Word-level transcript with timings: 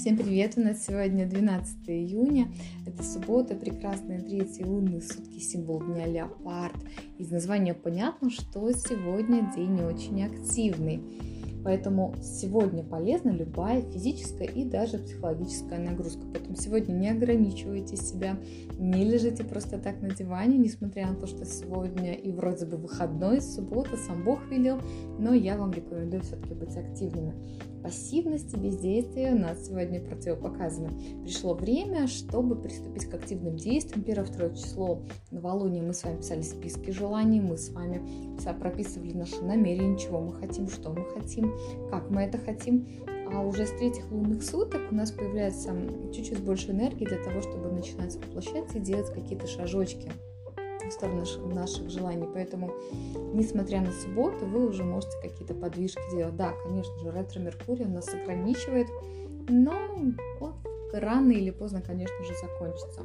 Всем 0.00 0.16
привет! 0.16 0.54
У 0.56 0.62
нас 0.62 0.86
сегодня 0.86 1.26
12 1.26 1.90
июня. 1.90 2.50
Это 2.86 3.02
суббота, 3.02 3.54
прекрасные 3.54 4.18
третьи 4.20 4.62
лунные 4.64 5.02
сутки, 5.02 5.38
символ 5.38 5.82
дня 5.82 6.06
леопард. 6.06 6.74
Из 7.18 7.30
названия 7.30 7.74
понятно, 7.74 8.30
что 8.30 8.72
сегодня 8.72 9.52
день 9.54 9.82
очень 9.82 10.24
активный. 10.24 11.02
Поэтому 11.64 12.14
сегодня 12.22 12.82
полезна 12.82 13.30
любая 13.30 13.82
физическая 13.82 14.48
и 14.48 14.64
даже 14.64 14.98
психологическая 14.98 15.78
нагрузка. 15.78 16.22
Поэтому 16.32 16.56
сегодня 16.56 16.92
не 16.92 17.10
ограничивайте 17.10 17.96
себя, 17.96 18.38
не 18.78 19.04
лежите 19.04 19.44
просто 19.44 19.78
так 19.78 20.00
на 20.00 20.10
диване, 20.10 20.58
несмотря 20.58 21.08
на 21.08 21.16
то, 21.16 21.26
что 21.26 21.44
сегодня 21.44 22.14
и 22.14 22.32
вроде 22.32 22.66
бы 22.66 22.76
выходной, 22.76 23.40
суббота, 23.40 23.96
сам 23.96 24.24
Бог 24.24 24.40
велел, 24.50 24.78
но 25.18 25.34
я 25.34 25.56
вам 25.56 25.72
рекомендую 25.72 26.22
все-таки 26.22 26.54
быть 26.54 26.76
активными. 26.76 27.34
Пассивность 27.82 28.52
и 28.52 28.58
бездействие 28.58 29.34
у 29.34 29.38
нас 29.38 29.66
сегодня 29.66 30.00
противопоказано. 30.00 30.90
Пришло 31.22 31.54
время, 31.54 32.08
чтобы 32.08 32.56
приступить 32.56 33.06
к 33.06 33.14
активным 33.14 33.56
действиям. 33.56 34.02
Первое-второе 34.02 34.54
число 34.54 35.02
новолуния 35.30 35.82
мы 35.82 35.94
с 35.94 36.04
вами 36.04 36.18
писали 36.18 36.42
списки 36.42 36.90
желаний, 36.90 37.40
мы 37.40 37.56
с 37.56 37.70
вами 37.70 38.02
прописывали 38.60 39.12
наши 39.14 39.42
намерения, 39.42 39.98
чего 39.98 40.20
мы 40.20 40.34
хотим, 40.34 40.68
что 40.68 40.90
мы 40.90 41.04
хотим, 41.06 41.49
как 41.90 42.10
мы 42.10 42.22
это 42.22 42.38
хотим. 42.38 42.88
А 43.32 43.40
уже 43.40 43.66
с 43.66 43.70
третьих 43.70 44.10
лунных 44.10 44.42
суток 44.42 44.80
у 44.90 44.94
нас 44.94 45.12
появляется 45.12 45.72
чуть-чуть 46.12 46.40
больше 46.40 46.72
энергии 46.72 47.04
для 47.04 47.22
того, 47.22 47.40
чтобы 47.40 47.70
начинать 47.70 48.16
воплощать 48.16 48.74
и 48.74 48.80
делать 48.80 49.12
какие-то 49.12 49.46
шажочки 49.46 50.10
в 50.84 50.92
сторону 50.92 51.24
наших 51.54 51.88
желаний. 51.88 52.26
Поэтому, 52.32 52.72
несмотря 53.32 53.80
на 53.80 53.92
субботу, 53.92 54.46
вы 54.46 54.68
уже 54.68 54.82
можете 54.82 55.12
какие-то 55.22 55.54
подвижки 55.54 56.00
делать. 56.12 56.36
Да, 56.36 56.52
конечно 56.64 56.98
же, 56.98 57.12
ретро-меркурий 57.12 57.84
нас 57.84 58.08
ограничивает, 58.12 58.88
но 59.48 59.74
вот 60.40 60.54
рано 60.92 61.32
или 61.32 61.50
поздно, 61.50 61.80
конечно 61.80 62.24
же, 62.24 62.32
закончится. 62.34 63.02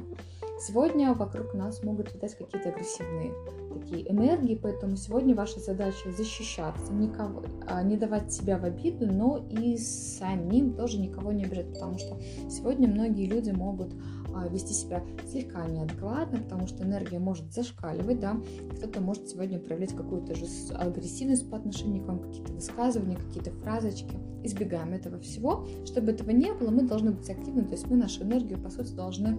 Сегодня 0.58 1.12
вокруг 1.12 1.52
нас 1.52 1.82
могут 1.82 2.14
летать 2.14 2.34
какие-то 2.34 2.70
агрессивные 2.70 3.34
такие 3.78 4.10
энергии, 4.10 4.58
поэтому 4.60 4.96
сегодня 4.96 5.34
ваша 5.34 5.60
задача 5.60 6.10
защищаться, 6.16 6.92
никого, 6.94 7.42
а, 7.66 7.82
не 7.82 7.96
давать 7.96 8.32
себя 8.32 8.56
в 8.56 8.64
обиду, 8.64 9.06
но 9.06 9.46
и 9.50 9.76
самим 9.76 10.74
тоже 10.74 10.98
никого 10.98 11.30
не 11.32 11.44
обижать, 11.44 11.72
потому 11.74 11.98
что 11.98 12.18
сегодня 12.48 12.88
многие 12.88 13.26
люди 13.26 13.50
могут 13.50 13.92
а, 14.34 14.48
вести 14.48 14.72
себя 14.72 15.04
слегка 15.30 15.66
неадекватно, 15.66 16.38
потому 16.38 16.66
что 16.66 16.84
энергия 16.84 17.18
может 17.18 17.52
зашкаливать, 17.52 18.20
да, 18.20 18.36
кто-то 18.76 19.00
может 19.00 19.28
сегодня 19.28 19.58
проявлять 19.58 19.94
какую-то 19.94 20.34
же 20.34 20.46
агрессивность 20.74 21.50
по 21.50 21.56
отношению 21.58 22.02
к 22.02 22.06
вам, 22.06 22.20
какие-то 22.20 22.52
высказывания, 22.52 23.16
какие-то 23.16 23.50
фразочки. 23.50 24.18
Избегаем 24.42 24.92
этого 24.92 25.18
всего. 25.18 25.66
Чтобы 25.84 26.12
этого 26.12 26.30
не 26.30 26.52
было, 26.52 26.70
мы 26.70 26.82
должны 26.82 27.10
быть 27.10 27.28
активны, 27.28 27.64
то 27.64 27.72
есть 27.72 27.88
мы 27.88 27.96
нашу 27.96 28.22
энергию, 28.22 28.60
по 28.60 28.70
сути, 28.70 28.92
должны 28.92 29.36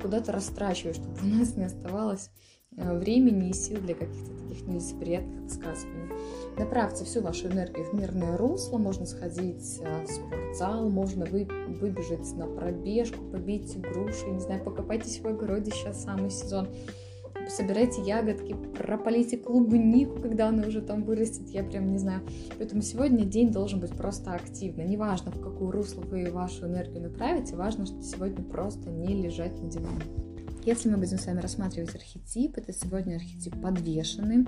куда-то 0.00 0.32
растрачивать, 0.32 0.96
чтобы 0.96 1.14
у 1.22 1.26
нас 1.26 1.56
не 1.56 1.64
оставалось 1.64 2.30
а, 2.76 2.94
времени 2.94 3.50
и 3.50 3.52
сил 3.52 3.80
для 3.80 3.94
каких-то 3.94 4.30
таких 4.42 4.66
нелицеприятных 4.66 5.42
высказываний. 5.42 6.12
Направьте 6.58 7.04
всю 7.04 7.22
вашу 7.22 7.48
энергию 7.48 7.86
в 7.86 7.94
мирное 7.94 8.36
русло, 8.36 8.78
можно 8.78 9.06
сходить 9.06 9.80
а, 9.84 10.04
в 10.04 10.08
спортзал, 10.08 10.88
можно 10.88 11.24
вы, 11.24 11.48
выбежать 11.80 12.32
на 12.36 12.46
пробежку, 12.46 13.24
побить 13.32 13.80
груши, 13.80 14.26
не 14.26 14.40
знаю, 14.40 14.62
покопайтесь 14.62 15.20
в 15.20 15.26
огороде, 15.26 15.70
сейчас 15.70 16.04
самый 16.04 16.30
сезон 16.30 16.68
собирайте 17.48 18.02
ягодки, 18.02 18.54
прополите 18.76 19.36
клубнику, 19.36 20.20
когда 20.20 20.48
она 20.48 20.66
уже 20.66 20.80
там 20.80 21.04
вырастет, 21.04 21.48
я 21.50 21.62
прям 21.62 21.90
не 21.90 21.98
знаю. 21.98 22.22
Поэтому 22.58 22.82
сегодня 22.82 23.24
день 23.24 23.50
должен 23.50 23.80
быть 23.80 23.92
просто 23.96 24.32
активный. 24.32 24.84
Неважно, 24.84 25.30
в 25.30 25.40
какую 25.40 25.70
русло 25.70 26.02
вы 26.02 26.30
вашу 26.30 26.66
энергию 26.66 27.02
направите, 27.02 27.56
важно, 27.56 27.86
что 27.86 28.02
сегодня 28.02 28.44
просто 28.44 28.90
не 28.90 29.14
лежать 29.22 29.60
на 29.60 29.68
диване. 29.68 30.02
Если 30.64 30.90
мы 30.90 30.98
будем 30.98 31.18
с 31.18 31.26
вами 31.26 31.40
рассматривать 31.40 31.94
архетип, 31.94 32.58
это 32.58 32.72
сегодня 32.72 33.16
архетип 33.16 33.60
подвешенный. 33.60 34.46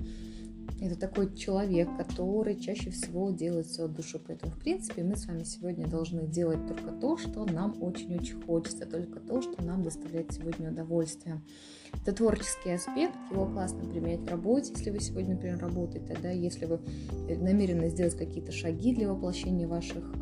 Это 0.80 0.96
такой 0.96 1.34
человек, 1.34 1.88
который 1.96 2.58
чаще 2.58 2.90
всего 2.90 3.30
делает 3.30 3.66
все 3.66 3.84
от 3.84 3.94
души. 3.94 4.18
Поэтому, 4.18 4.52
в 4.52 4.58
принципе, 4.58 5.02
мы 5.02 5.16
с 5.16 5.26
вами 5.26 5.44
сегодня 5.44 5.86
должны 5.86 6.26
делать 6.26 6.66
только 6.66 6.92
то, 6.92 7.16
что 7.16 7.44
нам 7.44 7.76
очень-очень 7.82 8.40
хочется, 8.42 8.86
только 8.86 9.20
то, 9.20 9.42
что 9.42 9.62
нам 9.62 9.82
доставляет 9.82 10.32
сегодня 10.32 10.70
удовольствие. 10.70 11.42
Это 11.92 12.12
творческий 12.12 12.70
аспект, 12.70 13.16
его 13.30 13.46
классно 13.46 13.84
применять 13.88 14.20
в 14.20 14.28
работе, 14.28 14.72
если 14.74 14.90
вы 14.90 15.00
сегодня, 15.00 15.34
например, 15.34 15.58
работаете, 15.58 16.16
да, 16.22 16.30
если 16.30 16.66
вы 16.66 16.80
намерены 17.28 17.88
сделать 17.88 18.16
какие-то 18.16 18.52
шаги 18.52 18.94
для 18.94 19.12
воплощения 19.12 19.66
ваших 19.66 20.14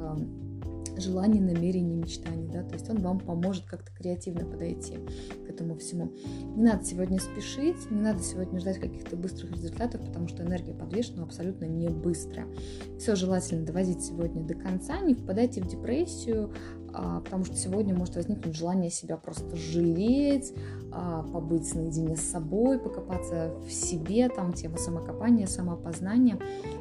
желаний, 1.01 1.41
намерений, 1.41 1.95
мечтаний, 1.95 2.49
да, 2.49 2.63
то 2.63 2.75
есть 2.75 2.89
он 2.91 2.99
вам 2.99 3.21
поможет 3.21 3.65
как-то 3.67 3.93
креативно 3.93 4.45
подойти 4.45 4.95
к 5.47 5.51
этому 5.51 5.77
всему. 5.77 6.13
Не 6.57 6.63
надо 6.63 6.85
сегодня 6.85 7.19
спешить, 7.19 7.91
не 7.91 8.01
надо 8.01 8.23
сегодня 8.23 8.59
ждать 8.61 8.79
каких-то 8.79 9.17
быстрых 9.17 9.53
результатов, 9.53 10.05
потому 10.05 10.29
что 10.29 10.43
энергия 10.43 10.75
подвешена 10.75 11.23
абсолютно 11.23 11.65
не 11.65 11.89
быстрая. 11.89 12.47
Все 12.99 13.15
желательно 13.15 13.65
доводить 13.65 14.03
сегодня 14.03 14.43
до 14.43 14.55
конца, 14.55 15.01
не 15.01 15.15
впадайте 15.15 15.63
в 15.63 15.67
депрессию, 15.67 16.53
потому 16.99 17.45
что 17.45 17.57
сегодня 17.57 17.95
может 17.95 18.17
возникнуть 18.17 18.57
желание 18.57 18.91
себя 18.91 19.17
просто 19.17 19.57
жалеть, 19.57 20.53
а, 20.91 21.23
побыть 21.23 21.75
наедине 21.75 22.17
с 22.17 22.23
собой, 22.23 22.79
покопаться 22.79 23.53
в 23.67 23.71
себе, 23.71 24.29
там 24.29 24.53
тема 24.53 24.79
самокопания, 24.79 25.47
самоопознания. 25.47 26.39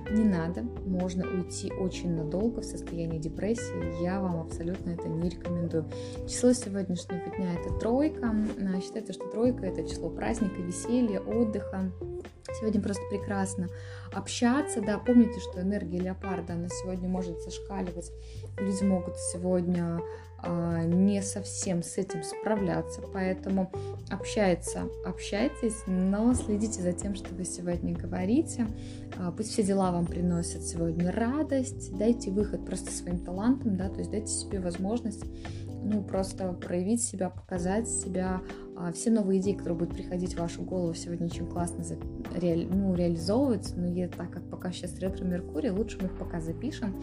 Не 0.10 0.24
надо, 0.24 0.64
можно 0.86 1.26
уйти 1.28 1.72
очень 1.72 2.16
надолго 2.16 2.62
в 2.62 2.66
состоянии 2.66 3.20
депрессии, 3.20 4.02
я 4.02 4.22
вам 4.22 4.42
абсолютно 4.42 4.92
это 4.92 5.08
не 5.08 5.30
рекомендую. 5.30 5.86
Число 6.28 6.54
сегодняшнего 6.54 7.36
дня 7.36 7.54
это 7.54 7.78
тройка, 7.80 8.34
а, 8.34 8.82
считается, 8.82 9.14
что 9.14 9.28
тройка 9.30 9.66
это 9.66 9.88
число 9.88 10.10
праздника, 10.10 10.62
веселья, 10.62 11.20
отдыха, 11.20 11.92
Сегодня 12.60 12.82
просто 12.82 13.04
прекрасно 13.10 13.70
общаться, 14.12 14.82
да, 14.82 14.98
помните, 14.98 15.40
что 15.40 15.62
энергия 15.62 16.00
леопарда, 16.00 16.54
она 16.54 16.70
сегодня 16.70 17.08
может 17.10 17.42
зашкаливать, 17.42 18.12
люди 18.58 18.84
могут 18.84 19.18
сегодня 19.18 20.02
а, 20.40 20.84
не 20.84 21.22
совсем 21.22 21.84
с 21.84 21.98
этим 21.98 22.24
справляться, 22.24 23.02
поэтому 23.14 23.72
общается, 24.10 24.84
общайтесь, 25.06 25.84
но 25.88 26.34
следите 26.34 26.82
за 26.82 26.94
тем, 26.94 27.16
что 27.16 27.34
вы 27.34 27.44
сегодня 27.44 27.96
говорите, 27.96 28.68
а, 29.18 29.32
пусть 29.32 29.52
все 29.52 29.64
дела 29.64 29.92
вам 29.92 30.06
приносят 30.06 30.64
сегодня 30.64 31.12
радость, 31.12 31.98
дайте 31.98 32.32
выход 32.32 32.66
просто 32.66 32.92
своим 32.92 33.20
талантам, 33.20 33.78
да, 33.78 33.90
то 33.90 34.00
есть 34.00 34.12
дайте 34.12 34.32
себе 34.32 34.60
возможность 34.60 35.24
ну, 35.84 36.04
просто 36.04 36.54
проявить 36.54 37.04
себя, 37.04 37.30
показать 37.30 37.88
себя. 37.88 38.42
А 38.80 38.92
все 38.92 39.10
новые 39.10 39.42
идеи, 39.42 39.54
которые 39.54 39.80
будут 39.80 39.96
приходить 39.96 40.36
в 40.36 40.40
вашу 40.40 40.62
голову, 40.62 40.94
сегодня 40.94 41.26
очень 41.26 41.48
классно 41.48 41.84
реаль, 42.36 42.68
ну, 42.70 42.94
реализовываются, 42.94 43.76
но 43.76 43.88
я, 43.88 44.08
так 44.08 44.30
как 44.30 44.48
пока 44.50 44.72
сейчас 44.72 45.00
ретро-меркурий, 45.00 45.72
лучше 45.72 45.98
мы 46.00 46.08
их 46.08 46.18
пока 46.18 46.40
запишем 46.40 46.96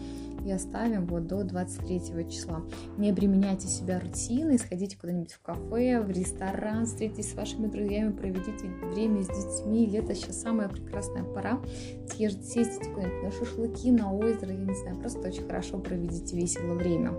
и 0.45 0.51
оставим 0.51 1.05
вот 1.05 1.27
до 1.27 1.43
23 1.43 2.29
числа. 2.29 2.63
Не 2.97 3.09
обременяйте 3.09 3.67
себя 3.67 3.99
рутиной, 3.99 4.57
сходите 4.57 4.97
куда-нибудь 4.97 5.33
в 5.33 5.41
кафе, 5.41 5.99
в 5.99 6.09
ресторан, 6.11 6.85
встретитесь 6.85 7.31
с 7.31 7.35
вашими 7.35 7.67
друзьями, 7.67 8.13
проведите 8.13 8.67
время 8.93 9.23
с 9.23 9.27
детьми. 9.27 9.85
Лето 9.87 10.15
сейчас 10.15 10.41
самая 10.41 10.69
прекрасная 10.69 11.23
пора. 11.23 11.59
Съездите, 12.07 12.47
съездите 12.47 12.89
куда-нибудь 12.91 13.23
на 13.23 13.31
шашлыки, 13.31 13.91
на 13.91 14.13
озеро, 14.13 14.51
я 14.51 14.57
не 14.57 14.75
знаю, 14.75 14.97
просто 14.97 15.27
очень 15.27 15.45
хорошо 15.45 15.79
проведите 15.79 16.37
весело 16.37 16.73
время. 16.75 17.13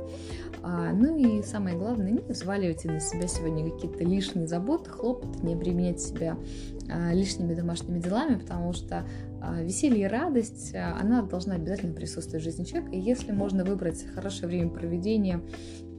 А, 0.62 0.92
ну 0.92 1.16
и 1.16 1.42
самое 1.42 1.76
главное, 1.76 2.12
не 2.12 2.20
взваливайте 2.20 2.90
на 2.90 3.00
себя 3.00 3.26
сегодня 3.26 3.70
какие-то 3.70 4.04
лишние 4.04 4.45
заботы, 4.46 4.90
хлопоты, 4.90 5.44
не 5.44 5.54
обременяйте 5.54 6.00
себя 6.00 6.38
а, 6.88 7.12
лишними 7.12 7.54
домашними 7.54 7.98
делами, 7.98 8.38
потому 8.38 8.72
что 8.72 9.06
а, 9.40 9.62
веселье 9.62 10.04
и 10.04 10.08
радость, 10.08 10.74
а, 10.74 10.98
она 11.00 11.22
должна 11.22 11.54
обязательно 11.54 11.94
присутствовать 11.94 12.42
в 12.42 12.44
жизни 12.44 12.64
человека. 12.64 12.92
И 12.92 13.00
если 13.00 13.32
можно 13.32 13.64
выбрать 13.64 14.04
хорошее 14.14 14.48
время 14.48 14.70
проведения 14.70 15.40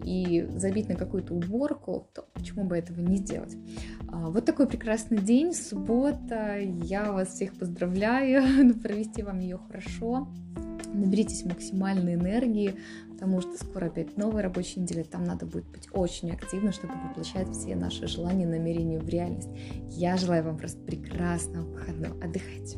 и 0.04 0.48
забить 0.56 0.90
на 0.90 0.96
какую-то 0.96 1.34
уборку, 1.34 2.08
то 2.14 2.26
почему 2.34 2.66
бы 2.66 2.78
этого 2.78 3.00
не 3.02 3.18
сделать? 3.18 3.58
Вот 4.10 4.46
такой 4.46 4.68
прекрасный 4.68 5.18
день, 5.18 5.54
суббота. 5.54 6.58
Я 6.60 7.12
вас 7.12 7.30
всех 7.30 7.54
поздравляю, 7.58 8.74
провести 8.84 9.24
вам 9.24 9.40
ее 9.40 9.58
хорошо. 9.58 10.28
Наберитесь 10.94 11.46
максимальной 11.46 12.16
энергии, 12.16 12.76
потому 13.12 13.42
что 13.42 13.58
скоро 13.58 13.88
опять 13.88 14.18
новая 14.18 14.44
рабочая 14.44 14.82
неделя, 14.82 15.04
там 15.04 15.24
надо 15.24 15.46
будет 15.46 15.66
быть 15.70 15.88
очень 15.92 16.32
активно, 16.32 16.72
чтобы 16.72 16.94
воплощать 16.94 17.50
все 17.50 17.76
наши 17.76 18.08
желания, 18.08 18.48
намерения 18.48 19.00
в 19.00 19.08
реальность. 19.08 19.50
Я 19.90 20.18
желаю 20.18 20.44
вам 20.44 20.58
просто 20.58 20.80
прекрасного 20.80 21.66
выходного. 21.66 22.24
Отдыхайте. 22.24 22.78